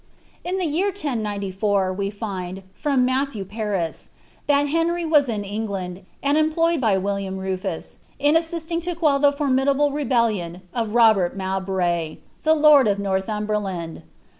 In 0.43 0.57
the 0.57 0.65
year 0.65 0.87
1094, 0.87 1.93
we 1.93 2.09
find, 2.09 2.63
from 2.73 3.05
Matthew 3.05 3.45
Paris, 3.45 4.09
that 4.47 4.63
Henry 4.67 5.05
was 5.05 5.29
in 5.29 5.43
England, 5.43 6.03
and 6.23 6.39
employed 6.39 6.81
by 6.81 6.97
William 6.97 7.37
Rufus 7.37 7.99
in 8.17 8.35
assisting 8.35 8.81
to 8.81 8.95
quell 8.95 9.19
Uie 9.19 9.37
formi 9.37 9.63
dUble 9.65 9.91
rebellion 9.93 10.61
of 10.73 10.95
Robert 10.95 11.37
Mowbray, 11.37 12.17
the 12.41 12.55
Lord 12.55 12.87
of 12.87 12.97
Nor&umberland. 12.97 14.01